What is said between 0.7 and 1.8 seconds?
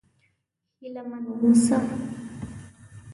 هيله من و اوسه!